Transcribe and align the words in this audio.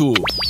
Campeonato. 0.00 0.49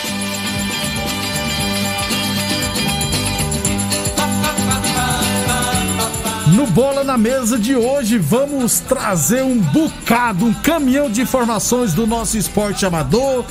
Bola 6.73 7.03
na 7.03 7.17
Mesa 7.17 7.59
de 7.59 7.75
hoje, 7.75 8.17
vamos 8.17 8.79
trazer 8.79 9.43
um 9.43 9.57
bocado, 9.57 10.45
um 10.45 10.53
caminhão 10.53 11.09
de 11.09 11.21
informações 11.21 11.93
do 11.93 12.07
nosso 12.07 12.37
esporte 12.37 12.85
amador. 12.85 13.43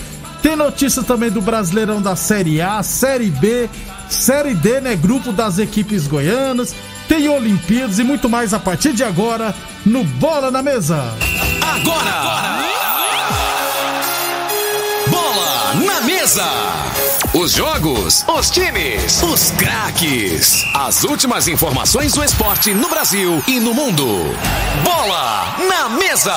Tem 0.42 0.56
notícia 0.56 1.02
também 1.02 1.30
do 1.30 1.42
Brasileirão 1.42 2.00
da 2.00 2.16
Série 2.16 2.62
A, 2.62 2.82
Série 2.82 3.30
B, 3.30 3.68
Série 4.08 4.54
D, 4.54 4.80
né? 4.80 4.96
Grupo 4.96 5.32
das 5.32 5.58
equipes 5.58 6.06
goianas. 6.06 6.74
Tem 7.08 7.28
Olimpíadas 7.28 7.98
e 7.98 8.04
muito 8.04 8.26
mais 8.26 8.54
a 8.54 8.58
partir 8.58 8.94
de 8.94 9.04
agora 9.04 9.54
no 9.84 10.02
Bola 10.02 10.50
na 10.50 10.62
Mesa. 10.62 11.02
Agora! 11.60 12.64
Bola 15.10 15.74
na 15.84 16.00
mesa! 16.00 17.09
Os 17.40 17.52
jogos, 17.52 18.22
os 18.28 18.50
times, 18.50 19.22
os 19.22 19.50
craques. 19.52 20.62
As 20.74 21.04
últimas 21.04 21.48
informações 21.48 22.12
do 22.12 22.22
esporte 22.22 22.74
no 22.74 22.86
Brasil 22.90 23.42
e 23.48 23.58
no 23.58 23.72
mundo. 23.72 24.04
Bola 24.84 25.56
na 25.66 25.88
mesa! 25.88 26.36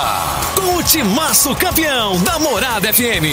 Com 0.55 0.77
o 0.77 0.83
timaço 0.83 1.53
campeão 1.57 2.17
da 2.23 2.39
Morada 2.39 2.93
FM. 2.93 3.27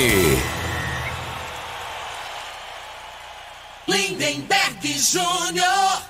Lindenberg 3.86 4.98
Júnior. 4.98 6.02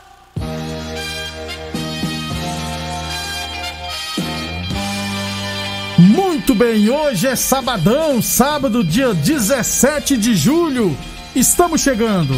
Muito 5.98 6.54
bem, 6.54 6.88
hoje 6.88 7.26
é 7.26 7.36
sabadão, 7.36 8.22
sábado, 8.22 8.82
dia 8.82 9.12
17 9.12 10.16
de 10.16 10.34
julho. 10.34 10.96
Estamos 11.34 11.80
chegando. 11.80 12.34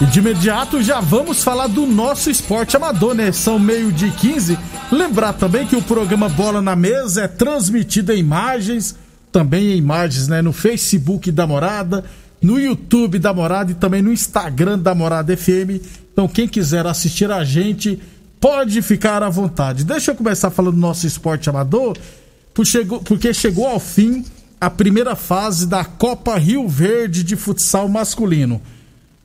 E 0.00 0.06
de 0.06 0.18
imediato 0.18 0.82
já 0.82 1.00
vamos 1.00 1.42
falar 1.42 1.66
do 1.66 1.86
nosso 1.86 2.30
esporte 2.30 2.76
amador, 2.76 3.14
né? 3.14 3.32
São 3.32 3.58
meio 3.58 3.90
de 3.90 4.10
15. 4.10 4.58
Lembrar 4.92 5.32
também 5.32 5.66
que 5.66 5.76
o 5.76 5.82
programa 5.82 6.28
Bola 6.28 6.60
na 6.60 6.76
Mesa 6.76 7.22
é 7.22 7.28
transmitido 7.28 8.12
em 8.12 8.18
imagens, 8.18 8.94
também 9.32 9.72
em 9.72 9.78
imagens, 9.78 10.28
né? 10.28 10.42
No 10.42 10.52
Facebook 10.52 11.32
da 11.32 11.46
Morada, 11.46 12.04
no 12.42 12.60
YouTube 12.60 13.18
da 13.18 13.32
Morada 13.32 13.72
e 13.72 13.74
também 13.74 14.02
no 14.02 14.12
Instagram 14.12 14.78
da 14.78 14.94
Morada 14.94 15.34
FM. 15.34 15.80
Então, 16.12 16.28
quem 16.28 16.46
quiser 16.46 16.86
assistir 16.86 17.30
a 17.30 17.42
gente, 17.42 17.98
pode 18.44 18.82
ficar 18.82 19.22
à 19.22 19.30
vontade. 19.30 19.84
Deixa 19.84 20.10
eu 20.10 20.14
começar 20.14 20.50
falando 20.50 20.74
do 20.74 20.80
nosso 20.80 21.06
esporte 21.06 21.48
amador, 21.48 21.96
porque 22.52 23.32
chegou 23.32 23.66
ao 23.66 23.80
fim 23.80 24.22
a 24.60 24.68
primeira 24.68 25.16
fase 25.16 25.66
da 25.66 25.82
Copa 25.82 26.36
Rio 26.36 26.68
Verde 26.68 27.24
de 27.24 27.36
futsal 27.36 27.88
masculino. 27.88 28.60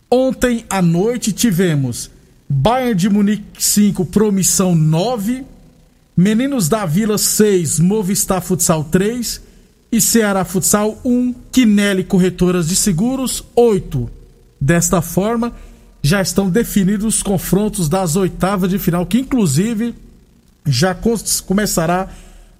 Ontem 0.09 0.63
à 0.69 0.81
noite 0.81 1.34
tivemos 1.34 2.09
Bayern 2.47 2.96
de 2.96 3.09
Munique 3.09 3.62
5, 3.62 4.06
Promissão 4.06 4.74
9, 4.74 5.44
Meninos 6.16 6.69
da 6.69 6.86
Vila 6.86 7.18
6, 7.18 7.81
Movistar 7.81 8.41
Futsal 8.41 8.86
3 8.86 9.41
e 9.91 10.00
Ceará 10.00 10.46
Futsal 10.46 10.97
1, 11.03 11.36
Quinelli 11.51 12.06
Corretoras 12.06 12.69
de 12.69 12.75
Seguros 12.78 13.44
8. 13.53 14.09
Desta 14.62 15.01
forma, 15.01 15.53
já 16.01 16.21
estão 16.21 16.49
definidos 16.49 17.15
os 17.15 17.23
confrontos 17.23 17.89
das 17.89 18.15
oitavas 18.15 18.69
de 18.69 18.79
final, 18.79 19.05
que 19.05 19.19
inclusive 19.19 19.93
já 20.65 20.95
começará 21.45 22.09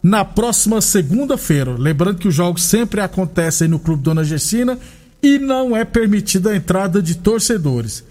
na 0.01 0.23
próxima 0.25 0.81
segunda-feira. 0.81 1.75
Lembrando 1.78 2.19
que 2.19 2.28
os 2.28 2.35
jogos 2.35 2.63
sempre 2.63 3.01
acontecem 3.01 3.67
no 3.67 3.79
Clube 3.79 4.03
Dona 4.03 4.23
Gessina 4.23 4.78
e 5.22 5.38
não 5.38 5.75
é 5.75 5.83
permitida 5.83 6.51
a 6.51 6.55
entrada 6.55 7.01
de 7.01 7.16
torcedores. 7.16 8.03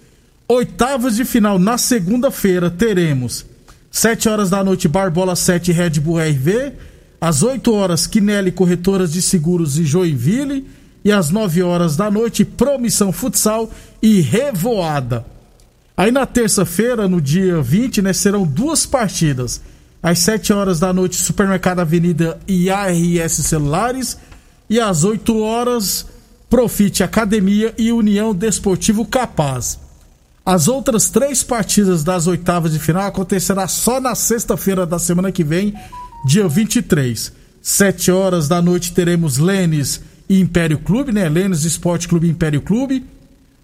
Oitavas 0.47 1.17
de 1.17 1.25
final 1.25 1.59
na 1.59 1.77
segunda-feira 1.77 2.71
teremos 2.71 3.45
7 3.91 4.29
horas 4.29 4.51
da 4.51 4.63
noite 4.63 4.89
Barbola 4.89 5.35
7 5.35 5.73
Red 5.73 6.01
Bull 6.01 6.19
RV, 6.19 6.73
às 7.21 7.43
8 7.43 7.73
horas 7.73 8.07
Quinelli 8.07 8.53
Corretoras 8.53 9.13
de 9.13 9.21
Seguros 9.21 9.79
e 9.79 9.85
Joinville 9.85 10.67
e 11.09 11.13
às 11.13 11.31
9 11.31 11.63
horas 11.63 11.97
da 11.97 12.11
noite 12.11 12.45
Promissão 12.45 13.11
Futsal 13.11 13.71
e 14.03 14.21
Revoada. 14.21 15.25
Aí 15.97 16.13
na 16.13 16.27
terça-feira, 16.27 17.09
no 17.09 17.19
dia 17.19 17.63
20, 17.63 18.03
né, 18.03 18.13
serão 18.13 18.47
duas 18.47 18.85
partidas. 18.85 19.63
Às 20.03 20.19
7 20.19 20.53
horas 20.53 20.79
da 20.79 20.93
noite, 20.93 21.17
Supermercado 21.17 21.81
Avenida 21.81 22.39
e 22.47 22.69
ARS 22.69 23.33
Celulares. 23.33 24.19
E 24.69 24.79
às 24.79 25.03
8 25.03 25.41
horas, 25.41 26.05
Profite 26.51 27.03
Academia 27.03 27.75
e 27.79 27.91
União 27.91 28.35
Desportivo 28.35 29.07
Capaz. 29.07 29.79
As 30.45 30.69
outras 30.69 31.09
três 31.09 31.43
partidas 31.43 32.05
das 32.05 32.27
oitavas 32.27 32.73
de 32.73 32.79
final 32.79 33.07
acontecerá 33.07 33.67
só 33.67 33.99
na 33.99 34.15
sexta-feira 34.15 34.85
da 34.85 34.99
semana 34.99 35.33
que 35.33 35.43
vem, 35.43 35.73
dia 36.27 36.47
23. 36.47 37.33
7 37.63 38.13
horas 38.13 38.47
da 38.47 38.61
noite 38.61 38.93
teremos 38.93 39.39
Lênis 39.39 40.03
e 40.29 40.41
Império 40.41 40.79
Clube, 40.79 41.13
né? 41.13 41.29
Lênis 41.29 41.65
Esporte 41.65 42.07
Clube 42.07 42.27
e 42.27 42.31
Império 42.31 42.61
Clube. 42.61 43.05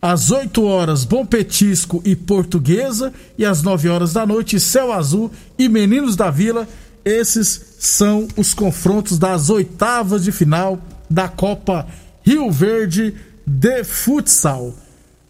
Às 0.01 0.31
8 0.31 0.63
horas, 0.65 1.05
Bom 1.05 1.25
Petisco 1.25 2.03
e 2.05 2.15
Portuguesa. 2.15 3.13
E 3.39 3.45
às 3.45 3.63
9 3.63 3.89
horas 3.89 4.13
da 4.13 4.27
noite, 4.27 4.61
Céu 4.61 4.93
Azul 4.93 5.31
e 5.59 5.69
Meninos 5.69 6.17
da 6.17 6.31
Vila. 6.31 6.69
Esses 7.05 7.77
são 7.79 8.27
os 8.37 8.55
confrontos 8.55 9.19
das 9.19 9.51
oitavas 9.51 10.25
de 10.25 10.33
final 10.33 10.81
da 11.09 11.29
Copa 11.29 11.87
Rio 12.23 12.51
Verde 12.51 13.15
de 13.47 13.85
Futsal. 13.85 14.75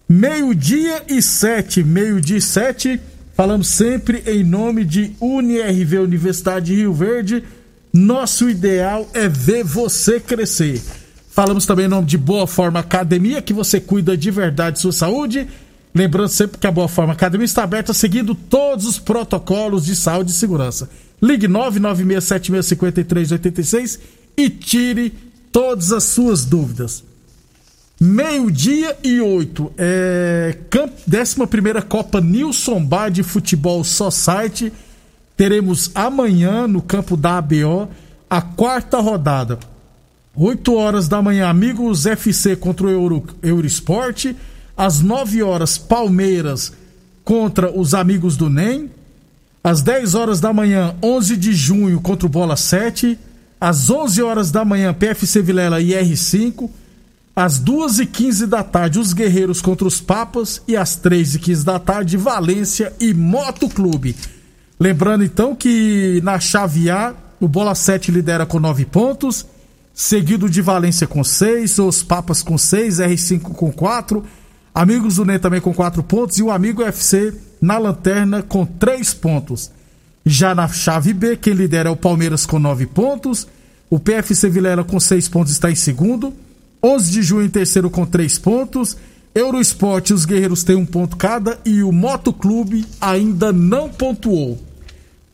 Meio-dia 0.09 1.03
e 1.09 1.21
sete, 1.21 1.83
meio-dia 1.83 2.37
e 2.37 2.43
sete, 2.43 3.01
falamos 3.35 3.69
sempre 3.69 4.23
em 4.27 4.45
nome 4.45 4.85
de 4.85 5.13
UniRV 5.21 5.99
Universidade 5.99 6.67
de 6.67 6.77
Rio 6.77 6.93
Verde. 6.93 7.43
Nosso 7.93 8.49
ideal 8.49 9.09
é 9.15 9.29
ver 9.29 9.65
você 9.65 10.21
crescer. 10.21 10.81
Falamos 11.35 11.67
também 11.67 11.87
em 11.87 11.89
nome 11.89 12.07
de 12.07 12.17
Boa 12.17 12.47
Forma 12.47 12.79
Academia, 12.79 13.43
que 13.43 13.53
você 13.53 13.81
cuida 13.81 14.17
de 14.17 14.31
verdade 14.31 14.77
de 14.77 14.83
sua 14.83 14.93
saúde. 14.93 15.49
Lembrando 15.93 16.29
sempre 16.29 16.59
que 16.59 16.67
a 16.69 16.71
Boa 16.71 16.87
Forma 16.87 17.13
Academia 17.13 17.45
está 17.45 17.65
aberta 17.65 17.93
seguindo 17.93 18.37
todos 18.37 18.87
os 18.87 19.01
protocolos 19.01 19.85
de 19.85 19.97
saúde 19.97 20.31
e 20.31 20.35
segurança. 20.35 20.89
Ligue 21.21 21.49
996765386 21.49 23.99
e 24.37 24.49
tire 24.49 25.13
todas 25.51 25.91
as 25.91 26.05
suas 26.05 26.45
dúvidas. 26.45 27.03
Meio-dia 28.01 28.97
e 29.03 29.21
oito. 29.21 29.73
É, 29.77 30.57
11 30.73 31.83
Copa 31.89 32.21
Nilson 32.21 32.85
Bar 32.85 33.11
de 33.11 33.25
Futebol 33.25 33.83
Society. 33.83 34.73
Teremos 35.37 35.91
amanhã 35.97 36.69
no 36.69 36.81
campo 36.81 37.17
da 37.17 37.39
ABO 37.39 37.89
a 38.31 38.41
quarta 38.41 39.01
rodada. 39.01 39.74
8 40.37 40.75
horas 40.75 41.07
da 41.07 41.23
manhã, 41.23 41.49
Amigos 41.49 42.07
FC 42.07 42.57
contra 42.57 42.87
o 42.87 42.91
Euro, 42.91 43.25
Eurosport. 43.41 44.35
Às 44.77 45.01
9 45.01 45.43
horas, 45.45 45.79
Palmeiras 45.79 46.73
contra 47.25 47.71
os 47.71 47.95
Amigos 47.95 48.37
do 48.37 48.51
NEM. 48.51 48.91
Às 49.63 49.81
10 49.81 50.15
horas 50.17 50.41
da 50.41 50.53
manhã, 50.53 50.95
11 51.03 51.37
de 51.37 51.55
junho, 51.55 52.01
contra 52.01 52.27
o 52.27 52.29
Bola 52.29 52.57
7. 52.57 53.17
Às 53.61 53.89
11 53.89 54.23
horas 54.23 54.51
da 54.51 54.65
manhã, 54.65 54.93
PFC 54.93 55.41
Vilela 55.41 55.81
e 55.81 55.91
R5. 55.91 56.69
Às 57.37 57.61
2h15 57.61 58.47
da 58.47 58.65
tarde, 58.65 58.99
os 58.99 59.13
Guerreiros 59.13 59.63
contra 59.63 59.87
os 59.87 60.01
Papas. 60.01 60.61
E 60.67 60.77
às 60.77 60.97
3h15 60.97 61.63
da 61.63 61.79
tarde, 61.79 62.17
Valência 62.17 62.93
e 62.99 63.15
Moto 63.15 63.69
Clube. 63.69 64.17
Lembrando 64.81 65.23
então 65.23 65.55
que 65.55 66.21
na 66.25 66.41
chave 66.41 66.91
A, 66.91 67.15
o 67.41 67.47
Bola 67.47 67.77
7 67.77 68.11
lidera 68.11 68.45
com 68.45 68.59
9 68.59 68.85
pontos 68.87 69.54
seguido 69.95 70.51
de 70.51 70.61
Valência 70.61 71.07
com 71.07 71.23
6, 71.23 71.79
os 71.79 72.03
Papas 72.03 72.43
com 72.43 72.59
6, 72.59 72.99
R5 72.99 73.41
com 73.55 73.73
4, 73.73 74.25
Amigos 74.75 75.17
do 75.17 75.25
NEM 75.25 75.39
também 75.39 75.61
com 75.61 75.73
4 75.73 76.03
pontos 76.03 76.37
e 76.39 76.43
o 76.43 76.51
Amigo 76.51 76.83
FC 76.83 77.33
na 77.63 77.79
lanterna 77.79 78.43
com 78.43 78.67
3 78.67 79.15
pontos. 79.15 79.71
Já 80.27 80.53
na 80.53 80.67
chave 80.67 81.13
B, 81.13 81.37
quem 81.37 81.55
lidera 81.55 81.89
é 81.89 81.93
o 81.93 81.97
Palmeiras 81.97 82.45
com 82.45 82.59
9 82.59 82.87
pontos, 82.87 83.47
o 83.89 84.01
PFC 84.01 84.51
Vilela 84.51 84.83
com 84.83 84.99
6 84.99 85.29
pontos 85.29 85.53
está 85.53 85.71
em 85.71 85.77
segundo, 85.77 86.35
11 86.83 87.13
de 87.13 87.23
junho 87.23 87.47
em 87.47 87.51
terceiro 87.51 87.89
com 87.89 88.05
3 88.05 88.37
pontos, 88.39 88.97
Eurosport 89.33 90.11
os 90.11 90.25
Guerreiros 90.25 90.65
têm 90.65 90.75
um 90.75 90.87
ponto 90.87 91.17
cada 91.17 91.61
e 91.65 91.83
o 91.85 91.93
Moto 91.93 92.33
Clube 92.33 92.85
ainda 93.01 93.53
não 93.53 93.89
pontuou. 93.89 94.61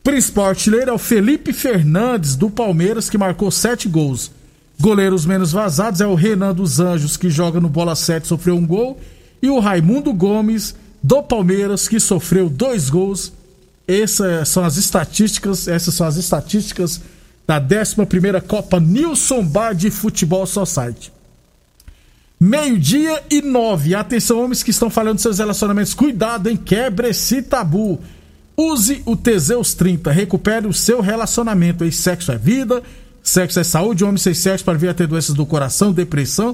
Principal 0.03 0.49
artilheiro 0.49 0.91
é 0.91 0.93
o 0.93 0.99
Felipe 0.99 1.51
Fernandes 1.51 2.35
do 2.35 2.49
Palmeiras 2.49 3.09
que 3.09 3.17
marcou 3.17 3.49
7 3.49 3.89
gols. 3.89 4.31
Goleiros 4.81 5.27
menos 5.27 5.51
vazados 5.51 6.01
é 6.01 6.07
o 6.07 6.15
Renan 6.15 6.55
dos 6.55 6.79
Anjos, 6.79 7.15
que 7.15 7.29
joga 7.29 7.61
no 7.61 7.69
bola 7.69 7.95
7, 7.95 8.27
sofreu 8.27 8.55
um 8.55 8.65
gol. 8.65 8.99
E 9.39 9.47
o 9.47 9.59
Raimundo 9.59 10.11
Gomes, 10.11 10.75
do 11.03 11.21
Palmeiras, 11.21 11.87
que 11.87 11.99
sofreu 11.99 12.49
dois 12.49 12.89
gols. 12.89 13.31
Essas 13.87 14.49
são 14.49 14.65
as 14.65 14.77
estatísticas, 14.77 15.67
essas 15.67 15.93
são 15.93 16.07
as 16.07 16.17
estatísticas 16.17 16.99
da 17.45 17.59
11 17.59 18.41
Copa 18.47 18.79
Nilson 18.79 19.45
Bar 19.45 19.75
de 19.75 19.91
Futebol 19.91 20.47
Society. 20.47 21.13
Meio-dia 22.39 23.21
e 23.29 23.39
nove. 23.39 23.93
Atenção, 23.93 24.43
homens 24.43 24.63
que 24.63 24.71
estão 24.71 24.89
falando 24.89 25.17
de 25.17 25.21
seus 25.21 25.37
relacionamentos. 25.37 25.93
Cuidado, 25.93 26.49
hein? 26.49 26.57
Quebre 26.57 27.09
esse 27.09 27.43
tabu. 27.43 27.99
Use 28.57 29.03
o 29.05 29.15
Teseus 29.15 29.75
30. 29.75 30.11
Recupere 30.11 30.65
o 30.65 30.73
seu 30.73 31.01
relacionamento. 31.01 31.85
E 31.85 31.91
sexo 31.91 32.31
é 32.31 32.37
vida 32.39 32.81
Sexo 33.31 33.61
é 33.61 33.63
saúde, 33.63 34.03
homem 34.03 34.17
sem 34.17 34.33
sexo 34.33 34.65
para 34.65 34.77
vir 34.77 34.89
a 34.89 34.93
ter 34.93 35.07
doenças 35.07 35.33
do 35.33 35.45
coração, 35.45 35.93
depressão, 35.93 36.53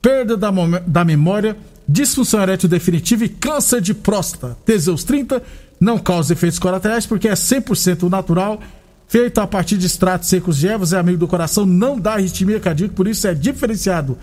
perda 0.00 0.36
da, 0.36 0.48
da 0.86 1.04
memória, 1.04 1.56
disfunção 1.88 2.40
erétil 2.40 2.68
definitiva 2.68 3.24
e 3.24 3.28
câncer 3.28 3.80
de 3.80 3.92
próstata. 3.92 4.56
Teseus 4.64 5.02
30 5.02 5.42
não 5.80 5.98
causa 5.98 6.32
efeitos 6.32 6.60
colaterais 6.60 7.04
porque 7.04 7.26
é 7.26 7.32
100% 7.32 8.08
natural, 8.08 8.60
feito 9.08 9.40
a 9.40 9.46
partir 9.48 9.76
de 9.76 9.86
extratos 9.86 10.28
secos 10.28 10.56
de 10.56 10.68
ervas, 10.68 10.92
é 10.92 10.98
amigo 11.00 11.18
do 11.18 11.26
coração, 11.26 11.66
não 11.66 11.98
dá 11.98 12.12
arritmia 12.12 12.60
cardíaca, 12.60 12.94
por 12.94 13.08
isso 13.08 13.26
é 13.26 13.34
diferenciado. 13.34 14.16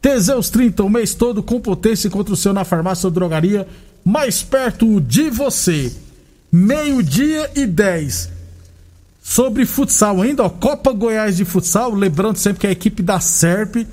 Teseus 0.00 0.48
30, 0.48 0.84
o 0.84 0.88
mês 0.88 1.12
todo 1.12 1.42
com 1.42 1.60
potência, 1.60 2.06
encontra 2.06 2.32
o 2.32 2.36
seu 2.36 2.52
na 2.52 2.62
farmácia 2.62 3.08
ou 3.08 3.10
drogaria 3.10 3.66
mais 4.04 4.44
perto 4.44 5.00
de 5.00 5.28
você. 5.28 5.92
Meio-dia 6.52 7.50
e 7.56 7.66
10. 7.66 8.41
Sobre 9.22 9.64
futsal 9.64 10.20
ainda, 10.20 10.42
ó, 10.42 10.48
Copa 10.48 10.92
Goiás 10.92 11.36
de 11.36 11.44
Futsal, 11.44 11.94
lembrando 11.94 12.36
sempre 12.36 12.60
que 12.60 12.66
a 12.66 12.72
equipe 12.72 13.04
da 13.04 13.20
SERP 13.20 13.86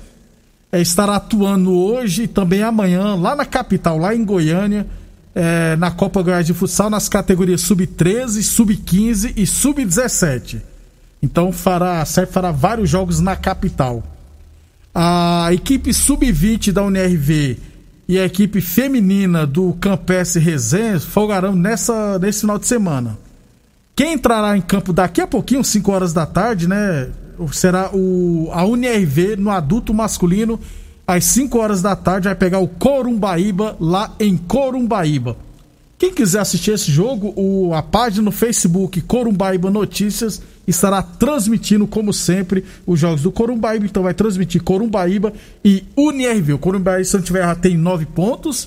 é, 0.72 0.80
estará 0.80 1.16
atuando 1.16 1.72
hoje 1.72 2.24
e 2.24 2.28
também 2.28 2.62
amanhã, 2.62 3.14
lá 3.14 3.36
na 3.36 3.46
capital, 3.46 3.96
lá 3.96 4.12
em 4.12 4.24
Goiânia, 4.24 4.88
é, 5.32 5.76
na 5.76 5.92
Copa 5.92 6.20
Goiás 6.20 6.44
de 6.44 6.52
Futsal, 6.52 6.90
nas 6.90 7.08
categorias 7.08 7.60
Sub-13, 7.60 8.42
Sub-15 8.42 9.32
e 9.36 9.46
Sub-17. 9.46 10.60
Então 11.22 11.52
fará, 11.52 12.02
a 12.02 12.04
SERP 12.04 12.32
fará 12.32 12.50
vários 12.50 12.90
jogos 12.90 13.20
na 13.20 13.36
capital. 13.36 14.02
A 14.92 15.50
equipe 15.52 15.94
Sub-20 15.94 16.72
da 16.72 16.82
UNRV 16.82 17.56
e 18.08 18.18
a 18.18 18.24
equipe 18.24 18.60
feminina 18.60 19.46
do 19.46 19.74
Campestre 19.74 20.42
Resenha 20.42 20.98
folgarão 20.98 21.54
nessa, 21.54 22.18
nesse 22.18 22.40
final 22.40 22.58
de 22.58 22.66
semana. 22.66 23.16
Quem 24.00 24.14
entrará 24.14 24.56
em 24.56 24.62
campo 24.62 24.94
daqui 24.94 25.20
a 25.20 25.26
pouquinho, 25.26 25.62
5 25.62 25.92
horas 25.92 26.14
da 26.14 26.24
tarde, 26.24 26.66
né? 26.66 27.10
Será 27.52 27.90
o, 27.92 28.48
a 28.50 28.64
UNRV 28.64 29.36
no 29.36 29.50
adulto 29.50 29.92
masculino, 29.92 30.58
às 31.06 31.24
5 31.24 31.58
horas 31.58 31.82
da 31.82 31.94
tarde, 31.94 32.24
vai 32.24 32.34
pegar 32.34 32.60
o 32.60 32.66
Corumbaíba 32.66 33.76
lá 33.78 34.14
em 34.18 34.38
Corumbaíba. 34.38 35.36
Quem 35.98 36.14
quiser 36.14 36.40
assistir 36.40 36.70
esse 36.70 36.90
jogo, 36.90 37.34
o, 37.36 37.74
a 37.74 37.82
página 37.82 38.22
no 38.22 38.32
Facebook 38.32 39.02
Corumbaíba 39.02 39.70
Notícias 39.70 40.40
estará 40.66 41.02
transmitindo, 41.02 41.86
como 41.86 42.10
sempre, 42.10 42.64
os 42.86 42.98
jogos 42.98 43.20
do 43.20 43.30
Corumbaíba. 43.30 43.84
Então 43.84 44.02
vai 44.02 44.14
transmitir 44.14 44.62
Corumbaíba 44.62 45.30
e 45.62 45.84
UNRV. 45.94 46.54
O 46.54 46.58
Corumbaíba, 46.58 47.04
se 47.04 47.18
não 47.18 47.22
tiver 47.22 47.40
errado, 47.40 47.60
tem 47.60 47.76
9 47.76 48.06
pontos, 48.06 48.66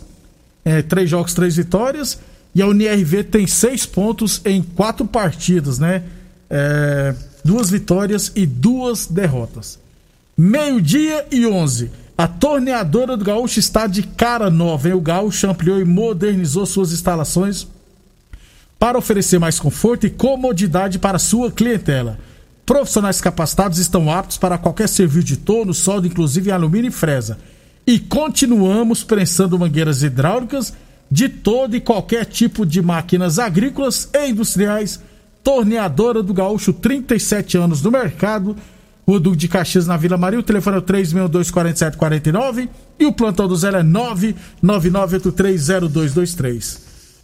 é, 0.63 0.83
3 0.83 1.09
jogos, 1.09 1.33
3 1.33 1.55
vitórias. 1.55 2.19
E 2.55 2.61
a 2.61 2.67
UNIRV 2.67 3.23
tem 3.23 3.47
seis 3.47 3.85
pontos 3.85 4.41
em 4.45 4.61
quatro 4.61 5.05
partidas, 5.05 5.79
né? 5.79 6.03
É, 6.49 7.15
duas 7.43 7.69
vitórias 7.69 8.31
e 8.35 8.45
duas 8.45 9.07
derrotas. 9.07 9.79
Meio-dia 10.37 11.25
e 11.31 11.45
onze. 11.47 11.91
A 12.15 12.27
torneadora 12.27 13.17
do 13.17 13.25
Gaúcho 13.25 13.59
está 13.59 13.87
de 13.87 14.03
cara 14.03 14.49
nova. 14.49 14.87
Hein? 14.87 14.93
O 14.93 15.01
Gaúcho 15.01 15.47
ampliou 15.49 15.79
e 15.79 15.85
modernizou 15.85 16.65
suas 16.65 16.91
instalações 16.91 17.67
para 18.77 18.97
oferecer 18.97 19.39
mais 19.39 19.59
conforto 19.59 20.05
e 20.05 20.09
comodidade 20.09 20.99
para 20.99 21.17
sua 21.17 21.51
clientela. 21.51 22.19
Profissionais 22.65 23.19
capacitados 23.19 23.79
estão 23.79 24.11
aptos 24.11 24.37
para 24.37 24.57
qualquer 24.57 24.87
serviço 24.87 25.25
de 25.25 25.37
torno, 25.37 25.73
solda, 25.73 26.07
inclusive 26.07 26.51
alumínio 26.51 26.89
e 26.89 26.91
fresa. 26.91 27.37
E 27.85 27.99
continuamos 27.99 29.03
prensando 29.03 29.57
mangueiras 29.57 30.03
hidráulicas 30.03 30.73
de 31.13 31.29
todo 31.29 31.75
e 31.75 31.79
qualquer 31.79 32.25
tipo 32.25 32.65
de 32.65 32.81
máquinas 32.81 33.37
agrícolas 33.37 34.09
e 34.11 34.29
industriais. 34.29 34.99
Torneadora 35.43 36.23
do 36.23 36.33
Gaúcho, 36.33 36.73
37 36.73 37.55
anos 37.55 37.83
no 37.83 37.91
mercado. 37.91 38.57
O 39.05 39.19
Duque 39.19 39.37
de 39.37 39.47
Caxias 39.47 39.85
na 39.85 39.95
Vila 39.95 40.17
Maria. 40.17 40.39
O 40.39 40.43
telefone 40.43 40.77
é 40.77 40.79
o 40.79 40.81
362-4749 40.81 42.67
e 42.97 43.05
o 43.05 43.13
plantão 43.13 43.47
do 43.47 43.55
zero 43.55 43.77
é 43.77 43.83
999830223. 44.63 46.79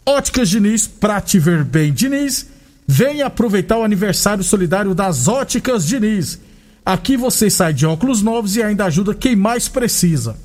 Óticas 0.05 0.49
Diniz, 0.49 0.85
pra 0.85 1.19
te 1.19 1.39
ver 1.39 1.63
bem, 1.63 1.91
Diniz. 1.91 2.47
Venha 2.85 3.25
aproveitar 3.25 3.79
o 3.79 3.83
aniversário 3.83 4.43
solidário 4.43 4.93
das 4.93 5.27
Óticas 5.27 5.83
Diniz. 5.83 6.39
Aqui 6.85 7.17
você 7.17 7.49
sai 7.49 7.73
de 7.73 7.87
óculos 7.87 8.21
novos 8.21 8.55
e 8.55 8.61
ainda 8.61 8.85
ajuda 8.85 9.15
quem 9.15 9.35
mais 9.35 9.67
precisa 9.67 10.37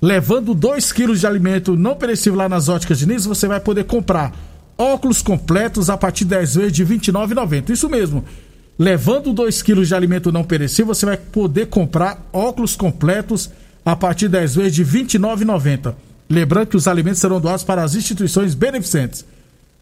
levando 0.00 0.54
2 0.54 0.92
quilos 0.92 1.20
de 1.20 1.26
alimento 1.26 1.76
não 1.76 1.96
perecível 1.96 2.38
lá 2.38 2.48
nas 2.48 2.68
óticas 2.68 2.98
Diniz, 2.98 3.24
você 3.24 3.46
vai 3.46 3.60
poder 3.60 3.84
comprar 3.84 4.32
óculos 4.78 5.22
completos 5.22 5.88
a 5.88 5.96
partir 5.96 6.24
de 6.24 6.30
10 6.30 6.54
vezes 6.56 6.72
de 6.72 6.84
R$ 6.84 6.96
29,90. 6.96 7.70
Isso 7.70 7.88
mesmo. 7.88 8.24
Levando 8.78 9.32
2 9.32 9.62
quilos 9.62 9.88
de 9.88 9.94
alimento 9.94 10.30
não 10.30 10.44
perecível, 10.44 10.94
você 10.94 11.06
vai 11.06 11.16
poder 11.16 11.66
comprar 11.66 12.28
óculos 12.32 12.76
completos 12.76 13.50
a 13.84 13.96
partir 13.96 14.26
de 14.26 14.32
10 14.32 14.54
vezes 14.56 14.74
de 14.74 14.82
R$ 14.82 15.04
29,90. 15.04 15.94
Lembrando 16.28 16.66
que 16.66 16.76
os 16.76 16.88
alimentos 16.88 17.20
serão 17.20 17.40
doados 17.40 17.64
para 17.64 17.82
as 17.82 17.94
instituições 17.94 18.54
beneficentes. 18.54 19.24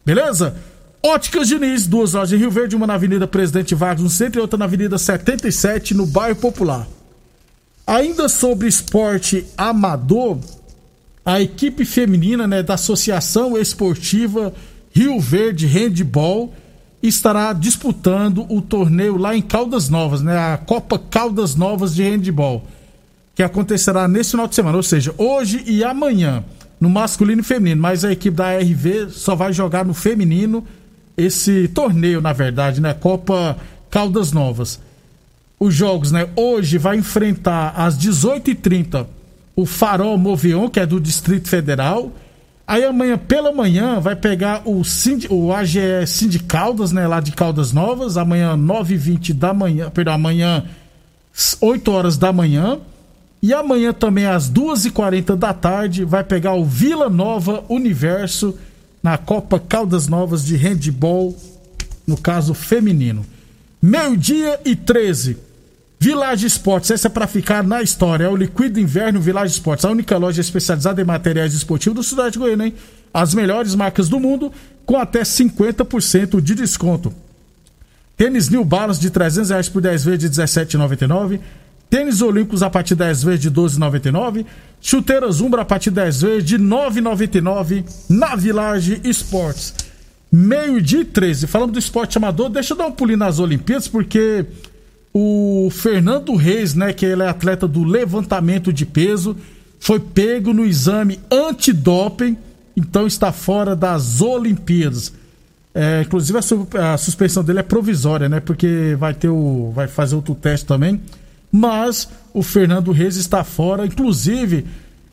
Beleza? 0.04 0.54
Óticas 1.02 1.48
Diniz, 1.48 1.86
duas 1.86 2.12
lojas 2.12 2.32
em 2.32 2.40
Rio 2.40 2.50
Verde, 2.50 2.76
uma 2.76 2.86
na 2.86 2.94
Avenida 2.94 3.26
Presidente 3.26 3.74
Vargas 3.74 4.02
no 4.02 4.10
centro 4.10 4.40
e 4.40 4.42
outra 4.42 4.58
na 4.58 4.66
Avenida 4.66 4.96
77, 4.96 5.92
no 5.92 6.06
bairro 6.06 6.36
Popular. 6.36 6.86
Ainda 7.86 8.28
sobre 8.28 8.66
esporte 8.66 9.44
amador, 9.58 10.38
a 11.24 11.40
equipe 11.40 11.84
feminina 11.84 12.46
né, 12.46 12.62
da 12.62 12.74
Associação 12.74 13.58
Esportiva 13.58 14.54
Rio 14.90 15.20
Verde 15.20 15.66
Handball 15.66 16.54
estará 17.02 17.52
disputando 17.52 18.46
o 18.48 18.62
torneio 18.62 19.18
lá 19.18 19.36
em 19.36 19.42
Caldas 19.42 19.90
Novas, 19.90 20.22
né, 20.22 20.36
a 20.36 20.56
Copa 20.56 20.98
Caldas 20.98 21.54
Novas 21.54 21.94
de 21.94 22.02
Handball, 22.02 22.64
que 23.34 23.42
acontecerá 23.42 24.08
nesse 24.08 24.30
final 24.30 24.48
de 24.48 24.54
semana, 24.54 24.76
ou 24.76 24.82
seja, 24.82 25.14
hoje 25.18 25.62
e 25.66 25.84
amanhã, 25.84 26.42
no 26.80 26.88
masculino 26.88 27.42
e 27.42 27.44
feminino, 27.44 27.82
mas 27.82 28.04
a 28.04 28.12
equipe 28.12 28.36
da 28.36 28.56
RV 28.58 29.10
só 29.10 29.34
vai 29.34 29.52
jogar 29.52 29.84
no 29.84 29.92
feminino 29.92 30.64
esse 31.16 31.68
torneio, 31.68 32.20
na 32.20 32.32
verdade, 32.32 32.80
né? 32.80 32.94
Copa 32.94 33.56
Caldas 33.90 34.32
Novas. 34.32 34.80
Os 35.64 35.74
jogos, 35.74 36.12
né? 36.12 36.28
Hoje 36.36 36.76
vai 36.76 36.98
enfrentar 36.98 37.70
às 37.74 37.96
18h30 37.96 39.06
o 39.56 39.64
Farol 39.64 40.18
Movion, 40.18 40.68
que 40.68 40.78
é 40.78 40.84
do 40.84 41.00
Distrito 41.00 41.48
Federal. 41.48 42.12
Aí 42.66 42.84
amanhã, 42.84 43.16
pela 43.16 43.50
manhã, 43.50 43.98
vai 43.98 44.14
pegar 44.14 44.60
o, 44.66 44.84
Sind, 44.84 45.24
o 45.30 45.54
AGE 45.54 46.06
Sindicaldas, 46.06 46.92
né? 46.92 47.06
Lá 47.06 47.18
de 47.18 47.32
Caldas 47.32 47.72
Novas. 47.72 48.18
Amanhã, 48.18 48.58
9h20 48.58 49.32
da 49.32 49.54
manhã. 49.54 49.88
Perdão, 49.88 50.12
amanhã, 50.12 50.66
8 51.58 51.90
horas 51.90 52.18
da 52.18 52.30
manhã. 52.30 52.78
E 53.42 53.54
amanhã 53.54 53.94
também, 53.94 54.26
às 54.26 54.50
2h40 54.50 55.34
da 55.34 55.54
tarde, 55.54 56.04
vai 56.04 56.24
pegar 56.24 56.52
o 56.52 56.64
Vila 56.66 57.08
Nova 57.08 57.64
Universo 57.70 58.54
na 59.02 59.16
Copa 59.16 59.58
Caldas 59.58 60.08
Novas 60.08 60.44
de 60.44 60.56
Handball, 60.56 61.34
no 62.06 62.18
caso 62.18 62.52
feminino. 62.52 63.24
Meio-dia 63.80 64.60
e 64.62 64.76
13. 64.76 65.43
Village 66.04 66.46
Esportes, 66.46 66.90
essa 66.90 67.08
é 67.08 67.10
para 67.10 67.26
ficar 67.26 67.64
na 67.64 67.80
história. 67.80 68.24
É 68.24 68.28
o 68.28 68.36
Liquido 68.36 68.78
Inverno 68.78 69.22
Village 69.22 69.54
Esportes, 69.54 69.86
a 69.86 69.90
única 69.90 70.18
loja 70.18 70.38
especializada 70.38 71.00
em 71.00 71.04
materiais 71.04 71.54
esportivos 71.54 71.96
do 71.96 72.02
Cidade 72.02 72.32
de 72.32 72.40
Goiânia, 72.40 72.66
hein? 72.66 72.74
As 73.12 73.32
melhores 73.32 73.74
marcas 73.74 74.06
do 74.06 74.20
mundo, 74.20 74.52
com 74.84 74.98
até 74.98 75.22
50% 75.22 76.42
de 76.42 76.54
desconto. 76.54 77.10
Tênis 78.18 78.50
New 78.50 78.66
Balance 78.66 79.00
de 79.00 79.08
300 79.08 79.48
reais 79.48 79.70
por 79.70 79.80
10 79.80 80.04
vezes 80.04 80.30
de 80.30 80.42
17,99. 80.42 81.40
Tênis 81.88 82.20
Olímpicos 82.20 82.62
a 82.62 82.68
partir 82.68 82.94
de 82.94 82.98
10 82.98 83.22
vezes 83.22 83.40
de 83.40 83.50
12,99. 83.50 84.44
Chuteiras 84.82 85.40
Umbra 85.40 85.62
a 85.62 85.64
partir 85.64 85.88
de 85.88 85.96
10 85.96 86.20
vezes 86.20 86.44
de 86.44 86.58
9,99 86.58 87.82
na 88.10 88.36
Village 88.36 89.00
Esportes. 89.04 89.74
Meio-dia 90.30 91.00
e 91.00 91.04
13. 91.06 91.46
Falando 91.46 91.72
do 91.72 91.78
esporte 91.78 92.18
amador, 92.18 92.50
deixa 92.50 92.74
eu 92.74 92.76
dar 92.76 92.88
um 92.88 92.92
pulinho 92.92 93.20
nas 93.20 93.38
Olimpíadas, 93.38 93.88
porque 93.88 94.44
o 95.14 95.68
Fernando 95.70 96.34
Reis, 96.34 96.74
né, 96.74 96.92
que 96.92 97.06
ele 97.06 97.22
é 97.22 97.28
atleta 97.28 97.66
do 97.66 97.84
levantamento 97.84 98.72
de 98.72 98.84
peso, 98.84 99.36
foi 99.78 100.00
pego 100.00 100.52
no 100.52 100.64
exame 100.64 101.20
antidoping, 101.30 102.36
então 102.76 103.06
está 103.06 103.30
fora 103.30 103.76
das 103.76 104.20
Olimpíadas. 104.20 105.12
É, 105.72 106.02
inclusive 106.02 106.38
a, 106.38 106.94
a, 106.94 106.98
suspensão 106.98 107.42
dele 107.42 107.60
é 107.60 107.62
provisória, 107.62 108.28
né? 108.28 108.40
Porque 108.40 108.96
vai 108.98 109.14
ter 109.14 109.28
o. 109.28 109.72
vai 109.74 109.88
fazer 109.88 110.14
outro 110.14 110.34
teste 110.34 110.66
também 110.66 111.00
mas 111.56 112.08
o 112.32 112.42
Fernando 112.42 112.90
Reis 112.90 113.14
está 113.14 113.44
fora. 113.44 113.86
Inclusive, 113.86 114.66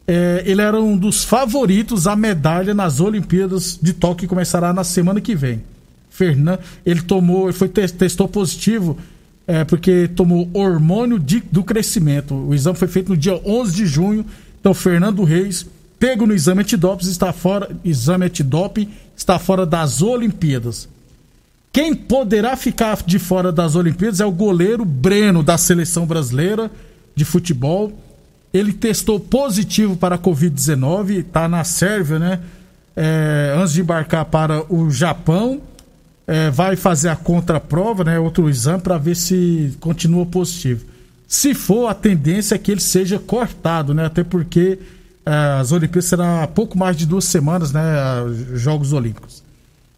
é, 0.08 0.42
ele 0.44 0.60
era 0.60 0.82
um 0.82 0.98
dos 0.98 1.24
favoritos 1.24 2.08
à 2.08 2.16
medalha 2.16 2.74
nas 2.74 3.00
Olimpíadas 3.00 3.78
de 3.80 3.94
Tóquio 3.94 4.22
que 4.22 4.28
começará 4.28 4.74
na 4.74 4.84
semana 4.84 5.22
que 5.22 5.36
vem. 5.36 5.62
Fernando, 6.10 6.60
ele 6.84 7.04
tomou, 7.04 7.44
ele 7.44 7.54
foi 7.54 7.70
testou 7.70 8.28
positivo 8.28 8.98
é, 9.48 9.64
porque 9.64 10.08
tomou 10.08 10.50
hormônio 10.54 11.20
de, 11.20 11.40
do 11.52 11.64
crescimento. 11.64 12.34
O 12.34 12.54
exame 12.54 12.78
foi 12.78 12.88
feito 12.88 13.10
no 13.10 13.18
dia 13.18 13.40
11 13.46 13.76
de 13.76 13.86
junho. 13.86 14.26
Então, 14.60 14.74
Fernando 14.74 15.24
Reis, 15.24 15.66
pego 16.00 16.26
no 16.26 16.34
exame 16.34 16.62
antidoping, 16.62 17.06
está 17.06 17.34
fora, 17.34 17.70
exame 17.84 18.26
antidoping, 18.26 18.90
está 19.16 19.38
fora 19.40 19.66
das 19.66 20.02
Olimpíadas. 20.02 20.88
Quem 21.74 21.96
poderá 21.96 22.56
ficar 22.56 22.98
de 23.06 23.18
fora 23.18 23.52
das 23.52 23.76
Olimpíadas 23.76 24.20
é 24.20 24.26
o 24.26 24.32
goleiro 24.32 24.84
Breno, 24.84 25.42
da 25.42 25.58
seleção 25.58 26.06
brasileira 26.06 26.70
de 27.16 27.24
futebol. 27.24 27.94
Ele 28.54 28.74
testou 28.74 29.20
positivo 29.20 29.96
para 29.96 30.16
a 30.16 30.20
Covid-19, 30.20 31.26
está 31.26 31.48
na 31.48 31.64
Sérvia, 31.64 32.20
né? 32.20 32.40
É, 32.94 33.56
antes 33.58 33.74
de 33.74 33.80
embarcar 33.80 34.26
para 34.26 34.66
o 34.74 34.92
Japão, 34.92 35.62
é, 36.32 36.50
vai 36.50 36.78
fazer 36.78 37.10
a 37.10 37.16
contraprova, 37.16 38.06
né? 38.06 38.18
Outro 38.18 38.50
exame, 38.50 38.82
para 38.82 38.98
ver 38.98 39.16
se 39.16 39.76
continua 39.82 40.26
positivo. 40.26 40.86
Se 41.28 41.54
for, 41.54 41.88
a 41.88 41.94
tendência 41.94 42.56
é 42.56 42.58
que 42.58 42.72
ele 42.72 42.80
seja 42.80 43.20
cortado, 43.20 43.94
né? 43.94 44.06
Até 44.06 44.24
porque 44.24 44.80
é, 45.26 45.60
as 45.60 45.74
Olimpíadas 45.74 46.06
serão 46.06 46.48
pouco 46.56 46.78
mais 46.78 46.96
de 46.96 47.06
duas 47.06 47.26
semanas, 47.26 47.74
né? 47.74 47.82
Jogos 48.54 48.94
Olímpicos. 48.94 49.44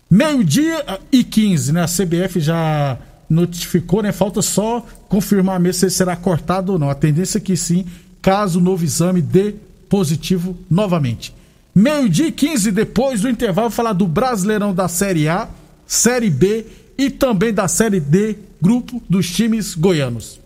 Meio-dia 0.10 0.84
e 1.12 1.24
15, 1.24 1.72
né? 1.72 1.84
A 1.84 1.88
CBF 1.88 2.40
já 2.40 2.98
notificou, 3.30 4.02
né? 4.02 4.12
Falta 4.12 4.42
só 4.42 4.84
confirmar 5.08 5.60
mesmo 5.60 5.82
se 5.82 5.92
será 5.92 6.16
cortado 6.16 6.74
ou 6.74 6.80
não. 6.80 6.90
A 6.90 6.96
tendência 6.96 7.38
é 7.38 7.42
que 7.42 7.56
sim, 7.56 7.86
caso 8.24 8.58
o 8.58 8.62
novo 8.62 8.84
exame 8.84 9.22
dê 9.22 9.54
positivo 9.88 10.58
novamente. 10.68 11.32
Meio-dia 11.76 12.28
e 12.28 12.32
15, 12.32 12.72
depois 12.72 13.22
do 13.22 13.30
intervalo, 13.30 13.70
falar 13.70 13.94
do 13.94 14.08
Brasileirão 14.08 14.74
da 14.74 14.88
Série 14.88 15.28
A, 15.28 15.48
Série 15.94 16.32
B 16.32 16.66
e 16.98 17.12
também 17.12 17.54
da 17.54 17.68
Série 17.68 18.00
D, 18.00 18.36
grupo 18.60 19.00
dos 19.08 19.30
times 19.30 19.76
goianos. 19.76 20.40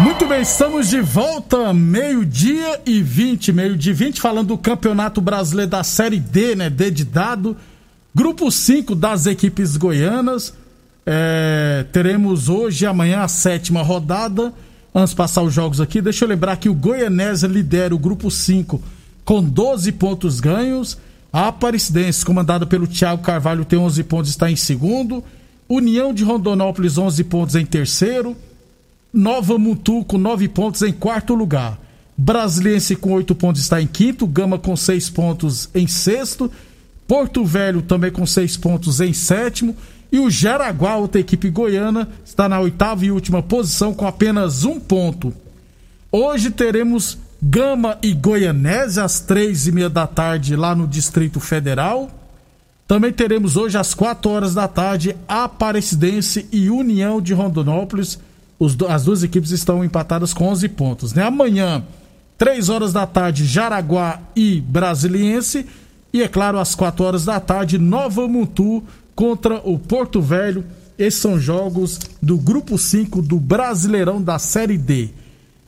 Muito 0.00 0.26
bem, 0.26 0.40
estamos 0.40 0.88
de 0.88 1.02
volta, 1.02 1.74
meio-dia 1.74 2.80
e 2.86 3.02
20, 3.02 3.52
meio-dia 3.52 3.92
e 3.92 3.94
20, 3.94 4.18
falando 4.18 4.48
do 4.48 4.58
Campeonato 4.58 5.20
Brasileiro 5.20 5.70
da 5.70 5.84
Série 5.84 6.18
D, 6.18 6.56
né? 6.56 6.70
D 6.70 6.90
de 6.90 7.04
dado. 7.04 7.54
Grupo 8.14 8.50
5 8.50 8.94
das 8.94 9.26
equipes 9.26 9.76
goianas. 9.76 10.54
É, 11.04 11.84
teremos 11.92 12.48
hoje 12.48 12.84
e 12.84 12.86
amanhã 12.86 13.20
a 13.20 13.28
sétima 13.28 13.82
rodada. 13.82 14.54
Antes 14.98 15.10
de 15.10 15.16
passar 15.16 15.42
os 15.42 15.52
jogos 15.52 15.78
aqui, 15.78 16.00
deixa 16.00 16.24
eu 16.24 16.28
lembrar 16.30 16.56
que 16.56 16.70
o 16.70 16.74
Goianésia 16.74 17.46
lidera 17.46 17.94
o 17.94 17.98
grupo 17.98 18.30
5 18.30 18.82
com 19.26 19.44
12 19.44 19.92
pontos 19.92 20.40
ganhos. 20.40 20.96
A 21.30 21.48
Aparecidense, 21.48 22.24
comandada 22.24 22.64
pelo 22.64 22.86
Thiago 22.86 23.22
Carvalho, 23.22 23.66
tem 23.66 23.78
11 23.78 24.02
pontos, 24.04 24.30
está 24.30 24.50
em 24.50 24.56
segundo. 24.56 25.22
União 25.68 26.14
de 26.14 26.24
Rondonópolis, 26.24 26.96
11 26.96 27.24
pontos 27.24 27.54
em 27.56 27.66
terceiro. 27.66 28.34
Nova 29.12 29.58
Mutu 29.58 30.02
com 30.02 30.16
nove 30.16 30.48
pontos 30.48 30.80
em 30.80 30.94
quarto 30.94 31.34
lugar. 31.34 31.78
Brasiliense 32.16 32.96
com 32.96 33.12
oito 33.12 33.34
pontos 33.34 33.60
está 33.60 33.82
em 33.82 33.86
quinto. 33.86 34.26
Gama 34.26 34.58
com 34.58 34.74
seis 34.74 35.10
pontos 35.10 35.68
em 35.74 35.86
sexto. 35.86 36.50
Porto 37.06 37.44
Velho 37.44 37.82
também 37.82 38.10
com 38.10 38.24
seis 38.24 38.56
pontos 38.56 39.02
em 39.02 39.12
sétimo. 39.12 39.76
E 40.10 40.18
o 40.18 40.30
Jaraguá, 40.30 40.96
outra 40.96 41.20
equipe 41.20 41.50
goiana, 41.50 42.08
está 42.24 42.48
na 42.48 42.60
oitava 42.60 43.04
e 43.04 43.10
última 43.10 43.42
posição 43.42 43.92
com 43.92 44.06
apenas 44.06 44.64
um 44.64 44.78
ponto. 44.78 45.32
Hoje 46.10 46.50
teremos 46.50 47.18
Gama 47.42 47.98
e 48.02 48.12
Goianésia 48.12 49.04
às 49.04 49.20
três 49.20 49.66
e 49.66 49.72
meia 49.72 49.90
da 49.90 50.06
tarde 50.06 50.56
lá 50.56 50.74
no 50.74 50.86
Distrito 50.86 51.40
Federal. 51.40 52.10
Também 52.86 53.12
teremos 53.12 53.56
hoje 53.56 53.76
às 53.76 53.94
quatro 53.94 54.30
horas 54.30 54.54
da 54.54 54.68
tarde 54.68 55.16
Aparecidense 55.28 56.46
e 56.52 56.70
União 56.70 57.20
de 57.20 57.34
Rondonópolis 57.34 58.18
as 58.88 59.04
duas 59.04 59.22
equipes 59.22 59.50
estão 59.50 59.84
empatadas 59.84 60.32
com 60.32 60.48
11 60.48 60.68
pontos. 60.70 61.12
Né? 61.12 61.22
Amanhã, 61.22 61.84
3 62.38 62.68
horas 62.68 62.92
da 62.92 63.06
tarde, 63.06 63.44
Jaraguá 63.44 64.20
e 64.34 64.60
Brasiliense. 64.60 65.66
E 66.12 66.22
é 66.22 66.28
claro, 66.28 66.58
às 66.58 66.74
4 66.74 67.04
horas 67.04 67.24
da 67.24 67.38
tarde, 67.38 67.78
Nova 67.78 68.26
Mutu 68.26 68.82
contra 69.16 69.56
o 69.64 69.76
Porto 69.76 70.20
Velho. 70.20 70.64
Esses 70.96 71.20
são 71.20 71.40
jogos 71.40 71.98
do 72.22 72.38
Grupo 72.38 72.78
5 72.78 73.20
do 73.20 73.40
Brasileirão 73.40 74.22
da 74.22 74.38
Série 74.38 74.78
D. 74.78 75.08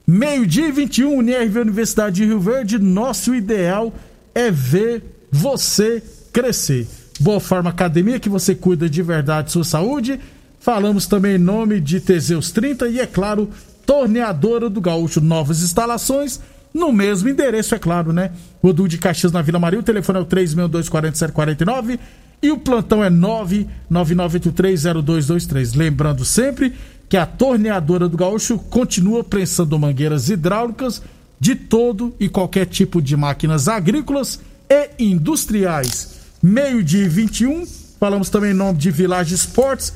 Meio-dia 0.06 0.68
e 0.68 0.72
21, 0.72 1.18
UNIRV 1.18 1.58
Universidade 1.58 2.16
de 2.16 2.26
Rio 2.26 2.38
Verde. 2.38 2.78
Nosso 2.78 3.34
ideal 3.34 3.92
é 4.32 4.50
ver 4.50 5.02
você 5.32 6.00
crescer. 6.32 6.86
Boa 7.18 7.40
Forma 7.40 7.70
Academia, 7.70 8.20
que 8.20 8.28
você 8.28 8.54
cuida 8.54 8.88
de 8.88 9.02
verdade 9.02 9.50
sua 9.50 9.64
saúde 9.64 10.20
Falamos 10.60 11.06
também 11.06 11.36
em 11.36 11.38
nome 11.38 11.80
de 11.80 12.00
Teseus 12.00 12.50
30 12.50 12.88
e, 12.88 13.00
é 13.00 13.06
claro, 13.06 13.48
Torneadora 13.86 14.68
do 14.68 14.80
Gaúcho, 14.80 15.20
novas 15.20 15.62
instalações 15.62 16.40
no 16.74 16.92
mesmo 16.92 17.28
endereço, 17.28 17.74
é 17.74 17.78
claro, 17.78 18.12
né? 18.12 18.32
Rodul 18.62 18.86
de 18.86 18.98
Caxias 18.98 19.32
na 19.32 19.40
Vila 19.40 19.58
Maria, 19.58 19.80
o 19.80 19.82
telefone 19.82 20.18
é 20.18 20.22
o 20.22 20.26
3624749 20.26 21.98
e 22.42 22.50
o 22.50 22.58
plantão 22.58 23.04
é 23.04 23.10
999830223. 23.10 25.76
Lembrando 25.76 26.24
sempre 26.24 26.72
que 27.08 27.16
a 27.16 27.26
Torneadora 27.26 28.08
do 28.08 28.16
Gaúcho 28.16 28.58
continua 28.58 29.22
prensando 29.24 29.78
mangueiras 29.78 30.28
hidráulicas 30.28 31.02
de 31.40 31.54
todo 31.54 32.12
e 32.18 32.28
qualquer 32.28 32.66
tipo 32.66 33.00
de 33.00 33.16
máquinas 33.16 33.68
agrícolas 33.68 34.40
e 34.68 35.04
industriais. 35.04 36.18
Meio-dia 36.42 37.08
21, 37.08 37.64
falamos 37.98 38.28
também 38.28 38.50
em 38.50 38.54
nome 38.54 38.78
de 38.78 38.90
Village 38.90 39.34
Esportes 39.34 39.94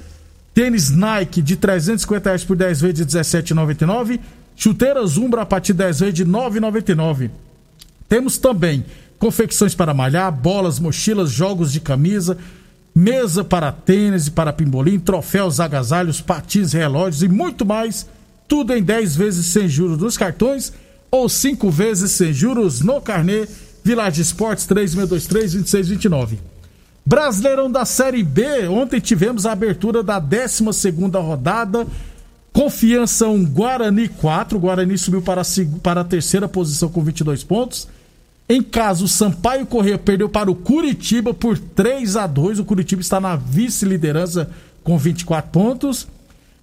Tênis 0.55 0.91
Nike 0.91 1.41
de 1.41 1.57
350 1.57 2.29
reais 2.29 2.45
por 2.45 2.57
10 2.57 2.81
vezes 2.81 3.07
de 3.07 3.19
17,99. 3.19 4.21
Chuteiras 4.55 5.17
Umbra 5.17 5.43
a 5.43 5.47
partir 5.47 5.73
de 5.73 5.79
10 5.79 6.01
vezes 6.01 6.15
de 6.15 6.27
9,99. 6.27 7.31
Temos 8.09 8.37
também 8.37 8.85
confecções 9.23 9.73
para 9.73 9.95
malhar, 9.95 10.33
bolas, 10.33 10.81
mochilas, 10.81 11.31
jogos 11.31 11.71
de 11.73 11.79
camisa, 11.79 12.37
mesa 12.93 13.45
para 13.45 13.71
tênis 13.71 14.26
e 14.26 14.33
para 14.33 14.52
pimbolim, 14.52 14.99
troféus, 14.99 15.61
agasalhos, 15.61 16.21
patins, 16.21 16.73
relógios 16.73 17.23
e 17.23 17.29
muito 17.29 17.64
mais. 17.64 18.05
Tudo 18.49 18.75
em 18.75 18.83
10 18.83 19.14
vezes 19.14 19.47
sem 19.47 19.69
juros 19.69 19.97
nos 19.99 20.19
cartões 20.19 20.73
ou 21.09 21.29
5 21.29 21.71
vezes 21.71 22.11
sem 22.11 22.33
juros 22.33 22.81
no 22.81 23.00
carnê. 23.00 23.47
Village 23.85 24.21
Esportes 24.21 24.67
3623-2629. 24.67 26.38
Brasileirão 27.07 27.71
da 27.71 27.85
Série 27.85 28.25
B. 28.25 28.67
Ontem 28.67 28.99
tivemos 28.99 29.47
a 29.47 29.52
abertura 29.52 30.02
da 30.02 30.19
12 30.19 30.64
rodada. 31.14 31.87
Confiança 32.52 33.29
1, 33.29 33.45
Guarani 33.45 34.09
4. 34.09 34.59
O 34.59 34.61
Guarani 34.61 34.99
subiu 34.99 35.23
para 35.23 35.43
para 35.81 36.00
a 36.00 36.05
terceira 36.05 36.49
posição 36.49 36.88
com 36.88 37.05
22 37.05 37.45
pontos. 37.45 37.87
Em 38.49 38.63
caso, 38.63 39.05
o 39.05 39.09
Sampaio 39.09 39.65
Corrêa 39.65 39.99
perdeu 39.99 40.29
para 40.29 40.51
o 40.51 40.55
Curitiba 40.55 41.33
por 41.33 41.59
3 41.59 42.17
a 42.17 42.27
2 42.27 42.59
O 42.59 42.65
Curitiba 42.65 43.01
está 43.01 43.21
na 43.21 43.37
vice-liderança 43.37 44.51
com 44.83 44.99
24 44.99 45.51
pontos. 45.51 46.09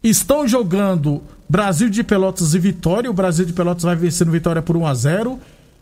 Estão 0.03 0.47
jogando 0.47 1.21
Brasil 1.47 1.89
de 1.89 2.03
Pelotas 2.03 2.53
e 2.53 2.59
Vitória. 2.59 3.09
O 3.09 3.13
Brasil 3.13 3.45
de 3.45 3.53
Pelotas 3.53 3.83
vai 3.83 3.95
vencendo 3.95 4.31
Vitória 4.31 4.61
por 4.61 4.77
1 4.77 4.85
a 4.85 4.93
0 4.93 5.39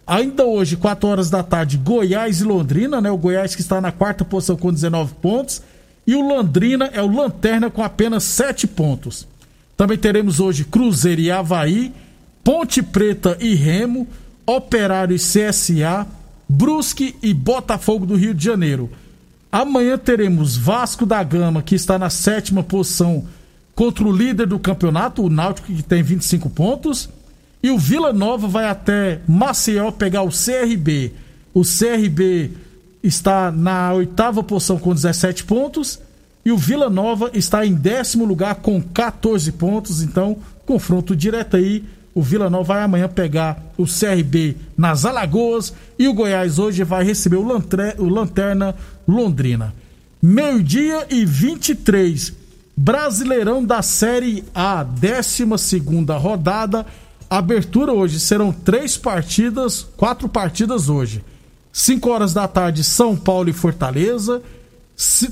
Ainda 0.08 0.46
hoje, 0.46 0.78
4 0.78 1.10
horas 1.10 1.30
da 1.30 1.44
tarde, 1.44 1.78
Goiás 1.78 2.40
e 2.40 2.46
Londrina, 2.46 3.02
né? 3.02 3.12
O 3.12 3.18
Goiás 3.18 3.54
que 3.54 3.62
está 3.62 3.82
na 3.82 3.92
quarta 3.92 4.24
posição 4.24 4.56
com 4.56 4.72
19 4.72 5.16
pontos. 5.16 5.62
E 6.08 6.16
o 6.16 6.26
Londrina 6.26 6.90
é 6.94 7.02
o 7.02 7.12
Lanterna 7.12 7.70
com 7.70 7.84
apenas 7.84 8.24
7 8.24 8.66
pontos. 8.68 9.28
Também 9.76 9.98
teremos 9.98 10.40
hoje 10.40 10.64
Cruzeiro 10.64 11.20
e 11.20 11.30
Havaí, 11.30 11.94
Ponte 12.42 12.82
Preta 12.82 13.38
e 13.42 13.54
Remo, 13.54 14.08
Operário 14.48 15.14
e 15.14 15.20
CSA, 15.20 16.08
Brusque 16.48 17.16
e 17.22 17.34
Botafogo 17.34 18.06
do 18.06 18.16
Rio 18.16 18.34
de 18.34 18.46
Janeiro. 18.46 18.90
Amanhã 19.52 19.98
teremos 19.98 20.56
Vasco 20.56 21.06
da 21.06 21.22
Gama, 21.22 21.62
que 21.62 21.76
está 21.76 22.00
na 22.00 22.10
sétima 22.10 22.64
posição, 22.64 23.26
contra 23.76 24.06
o 24.06 24.12
líder 24.12 24.48
do 24.48 24.58
campeonato, 24.58 25.22
o 25.22 25.30
Náutico, 25.30 25.68
que 25.68 25.84
tem 25.84 26.02
25 26.02 26.50
pontos. 26.50 27.10
E 27.62 27.70
o 27.70 27.78
Vila 27.78 28.14
Nova 28.14 28.48
vai 28.48 28.66
até 28.66 29.20
Maceió 29.28 29.92
pegar 29.92 30.22
o 30.22 30.30
CRB. 30.30 31.12
O 31.54 31.64
CRB 31.64 32.52
está 33.04 33.52
na 33.52 33.92
oitava 33.94 34.42
posição 34.42 34.80
com 34.80 34.94
17 34.94 35.44
pontos. 35.44 36.00
E 36.46 36.52
o 36.52 36.58
Vila 36.58 36.90
Nova 36.90 37.30
está 37.34 37.66
em 37.66 37.74
décimo 37.74 38.24
lugar 38.24 38.56
com 38.56 38.82
14 38.82 39.52
pontos. 39.52 40.02
Então, 40.02 40.38
confronto 40.66 41.16
direto 41.16 41.58
aí 41.58 41.84
o 42.18 42.22
Vila 42.24 42.50
Nova 42.50 42.74
vai 42.74 42.84
amanhã 42.84 43.08
pegar 43.08 43.64
o 43.78 43.86
CRB 43.86 44.58
nas 44.76 45.06
Alagoas 45.06 45.72
e 46.00 46.08
o 46.08 46.14
Goiás 46.16 46.58
hoje 46.58 46.84
vai 46.84 47.04
receber 47.04 47.36
o, 47.36 47.46
Lantre, 47.46 47.94
o 48.00 48.10
Lanterna 48.10 48.74
Londrina. 49.08 49.72
Meio-dia 50.20 51.06
e 51.12 51.24
23. 51.24 52.34
Brasileirão 52.76 53.64
da 53.64 53.84
Série 53.84 54.44
A, 54.56 54.84
12 54.84 55.46
rodada. 56.20 56.88
Abertura 57.30 57.94
hoje 57.94 58.20
serão 58.20 58.52
três 58.52 58.98
partidas, 58.98 59.86
quatro 59.96 60.28
partidas 60.28 60.90
hoje. 60.90 61.24
5 61.72 62.10
horas 62.10 62.34
da 62.34 62.48
tarde, 62.48 62.84
São 62.84 63.16
Paulo 63.16 63.48
e 63.48 63.54
Fortaleza. 63.54 64.42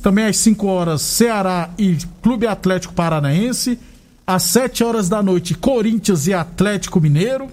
Também 0.04 0.26
às 0.26 0.38
5 0.38 0.68
horas, 0.68 1.02
Ceará 1.02 1.72
e 1.80 1.98
Clube 2.22 2.46
Atlético 2.46 2.94
Paranaense 2.94 3.80
às 4.26 4.44
7 4.44 4.84
horas 4.84 5.08
da 5.08 5.22
noite, 5.22 5.54
Corinthians 5.54 6.28
e 6.28 6.34
Atlético 6.34 7.00
Mineiro. 7.00 7.48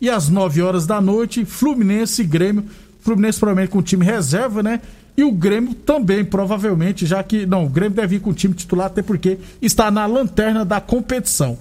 E 0.00 0.10
às 0.10 0.28
9 0.28 0.62
horas 0.62 0.86
da 0.86 1.00
noite, 1.00 1.44
Fluminense 1.44 2.22
e 2.22 2.26
Grêmio. 2.26 2.64
Fluminense 3.00 3.38
provavelmente 3.38 3.70
com 3.70 3.82
time 3.82 4.04
reserva, 4.04 4.62
né? 4.62 4.80
E 5.16 5.24
o 5.24 5.32
Grêmio 5.32 5.74
também, 5.74 6.24
provavelmente, 6.24 7.06
já 7.06 7.22
que. 7.22 7.46
Não, 7.46 7.64
o 7.64 7.68
Grêmio 7.68 7.96
deve 7.96 8.16
ir 8.16 8.20
com 8.20 8.30
o 8.30 8.34
time 8.34 8.52
titular, 8.52 8.88
até 8.88 9.02
porque 9.02 9.38
está 9.62 9.90
na 9.90 10.04
lanterna 10.04 10.64
da 10.64 10.80
competição. 10.80 11.58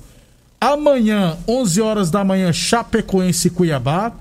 Amanhã, 0.60 1.38
11 1.48 1.82
horas 1.82 2.12
da 2.12 2.24
manhã, 2.24 2.52
Chapecoense 2.52 3.48
e 3.48 3.52
Cuiabá. 3.52 4.12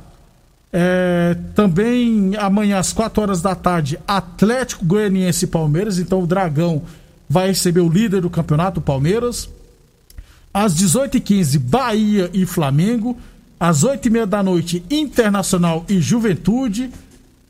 É, 0.72 1.36
também 1.54 2.32
amanhã, 2.36 2.78
às 2.78 2.92
4 2.92 3.22
horas 3.22 3.40
da 3.40 3.54
tarde, 3.54 3.98
Atlético 4.06 4.84
Goianiense 4.84 5.44
e 5.44 5.48
Palmeiras. 5.48 5.98
Então 5.98 6.22
o 6.22 6.26
Dragão 6.26 6.82
vai 7.28 7.48
receber 7.48 7.80
o 7.80 7.88
líder 7.88 8.20
do 8.20 8.30
campeonato, 8.30 8.78
o 8.78 8.82
Palmeiras. 8.82 9.48
Às 10.54 10.72
18h15, 10.76 11.58
Bahia 11.58 12.30
e 12.32 12.46
Flamengo. 12.46 13.18
Às 13.58 13.82
8h30 13.82 14.26
da 14.26 14.40
noite, 14.40 14.84
Internacional 14.88 15.84
e 15.88 16.00
Juventude. 16.00 16.90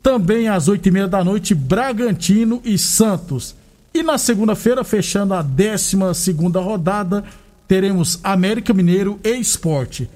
Também 0.01 0.47
às 0.47 0.67
8h30 0.67 1.07
da 1.07 1.23
noite, 1.23 1.53
Bragantino 1.53 2.59
e 2.65 2.79
Santos. 2.79 3.55
E 3.93 4.01
na 4.01 4.17
segunda-feira, 4.17 4.83
fechando 4.83 5.35
a 5.35 5.43
12 5.43 5.95
rodada, 6.63 7.23
teremos 7.67 8.19
América 8.23 8.73
Mineiro 8.73 9.19
e 9.23 9.37
Esporte. 9.37 10.09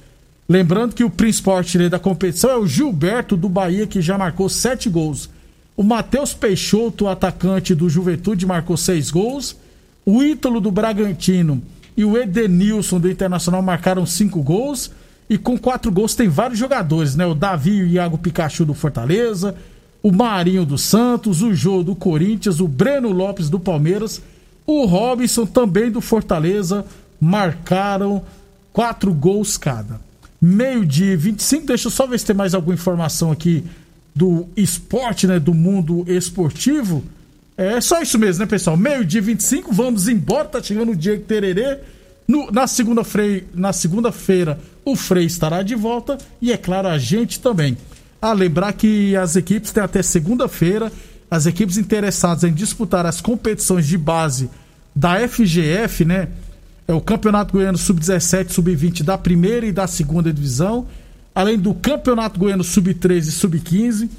Lembrando 0.47 0.95
que 0.95 1.03
o 1.03 1.11
principal 1.11 1.57
artilheiro 1.57 1.91
da 1.91 1.99
competição 1.99 2.49
é 2.49 2.57
o 2.57 2.65
Gilberto 2.65 3.37
do 3.37 3.47
Bahia, 3.47 3.85
que 3.85 4.01
já 4.01 4.17
marcou 4.17 4.49
sete 4.49 4.89
gols. 4.89 5.29
O 5.77 5.83
Matheus 5.83 6.33
Peixoto, 6.33 7.07
atacante 7.07 7.75
do 7.75 7.87
Juventude, 7.87 8.47
marcou 8.47 8.75
seis 8.75 9.11
gols. 9.11 9.55
O 10.03 10.23
Ítalo 10.23 10.59
do 10.59 10.71
Bragantino 10.71 11.61
e 11.99 12.05
o 12.05 12.17
Edenilson 12.17 12.97
do 12.97 13.11
Internacional 13.11 13.61
marcaram 13.61 14.05
cinco 14.05 14.41
gols. 14.41 14.89
E 15.29 15.37
com 15.37 15.57
quatro 15.57 15.91
gols 15.91 16.15
tem 16.15 16.29
vários 16.29 16.57
jogadores, 16.57 17.13
né? 17.13 17.25
O 17.25 17.35
Davi 17.35 17.71
e 17.71 17.83
o 17.83 17.87
Iago 17.87 18.17
Pikachu 18.17 18.63
do 18.63 18.73
Fortaleza, 18.73 19.53
o 20.01 20.09
Marinho 20.09 20.65
do 20.65 20.77
Santos, 20.77 21.41
o 21.41 21.53
Jô 21.53 21.83
do 21.83 21.93
Corinthians, 21.93 22.61
o 22.61 22.69
Breno 22.69 23.11
Lopes 23.11 23.49
do 23.49 23.59
Palmeiras, 23.59 24.21
o 24.65 24.85
Robson 24.85 25.45
também 25.45 25.91
do 25.91 25.99
Fortaleza, 25.99 26.85
marcaram 27.19 28.23
quatro 28.71 29.13
gols 29.13 29.57
cada. 29.57 29.99
Meio-dia 30.41 31.17
25, 31.17 31.67
deixa 31.67 31.87
eu 31.87 31.91
só 31.91 32.07
ver 32.07 32.17
se 32.17 32.27
tem 32.27 32.35
mais 32.35 32.55
alguma 32.55 32.75
informação 32.75 33.29
aqui 33.29 33.61
do 34.15 34.47
esporte, 34.55 35.27
né? 35.27 35.37
Do 35.37 35.53
mundo 35.53 36.05
esportivo. 36.07 37.03
É 37.59 37.81
só 37.81 38.01
isso 38.01 38.17
mesmo, 38.17 38.39
né, 38.39 38.45
pessoal? 38.45 38.77
Meio-dia 38.77 39.21
25, 39.21 39.73
vamos 39.73 40.07
embora. 40.07 40.45
Tá 40.45 40.63
chegando 40.63 40.93
o 40.93 40.95
Diego 40.95 41.25
Tererê. 41.25 41.79
No, 42.25 42.49
na 42.49 42.65
segunda-feira, 42.65 43.45
na 43.53 43.73
segunda-feira, 43.73 44.57
o 44.85 44.95
Frei 44.95 45.25
estará 45.25 45.61
de 45.61 45.75
volta 45.75 46.17
e, 46.41 46.53
é 46.53 46.57
claro, 46.57 46.87
a 46.87 46.97
gente 46.97 47.41
também. 47.41 47.77
A 48.21 48.31
lembrar 48.31 48.71
que 48.71 49.13
as 49.13 49.35
equipes 49.35 49.73
têm 49.73 49.83
até 49.83 50.01
segunda-feira, 50.01 50.89
as 51.29 51.47
equipes 51.47 51.77
interessadas 51.77 52.45
em 52.45 52.53
disputar 52.53 53.05
as 53.05 53.19
competições 53.19 53.85
de 53.85 53.97
base 53.97 54.49
da 54.95 55.27
FGF, 55.27 56.05
né? 56.05 56.29
É 56.87 56.93
o 56.93 57.01
Campeonato 57.01 57.51
Goiano 57.51 57.77
Sub-17, 57.77 58.51
Sub-20 58.51 59.03
da 59.03 59.17
primeira 59.17 59.65
e 59.65 59.73
da 59.73 59.85
segunda 59.85 60.31
divisão, 60.31 60.87
além 61.35 61.59
do 61.59 61.73
Campeonato 61.73 62.39
Goiano 62.39 62.63
Sub-13 62.63 63.27
e 63.27 63.31
Sub-15 63.31 64.09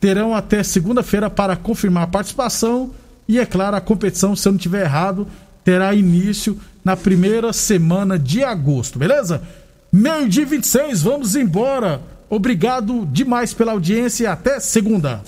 terão 0.00 0.34
até 0.34 0.62
segunda-feira 0.62 1.30
para 1.30 1.56
confirmar 1.56 2.04
a 2.04 2.08
participação 2.08 2.92
e, 3.28 3.38
é 3.38 3.46
claro, 3.46 3.76
a 3.76 3.80
competição, 3.80 4.36
se 4.36 4.46
eu 4.46 4.52
não 4.52 4.56
estiver 4.56 4.84
errado, 4.84 5.26
terá 5.64 5.92
início 5.94 6.58
na 6.84 6.96
primeira 6.96 7.52
semana 7.52 8.18
de 8.18 8.44
agosto, 8.44 8.98
beleza? 8.98 9.42
Meio-dia 9.92 10.46
26, 10.46 11.02
vamos 11.02 11.34
embora. 11.34 12.00
Obrigado 12.28 13.06
demais 13.06 13.52
pela 13.52 13.72
audiência 13.72 14.24
e 14.24 14.26
até 14.26 14.60
segunda. 14.60 15.22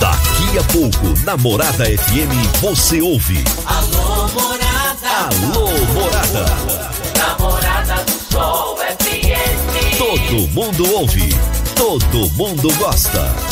Daqui 0.00 0.58
a 0.58 0.64
pouco, 0.72 1.24
na 1.24 1.36
Morada 1.36 1.84
FM, 1.84 2.60
você 2.60 3.00
ouve. 3.00 3.42
Alô, 3.64 4.28
Morada. 4.28 5.08
Alô, 5.08 5.68
Morada. 5.94 6.44
Namorada 7.16 8.04
do 8.04 8.32
Sol 8.32 8.76
FM. 8.76 9.98
Todo 9.98 10.48
mundo 10.48 10.94
ouve. 10.94 11.28
Todo 11.76 12.30
mundo 12.30 12.74
gosta. 12.78 13.51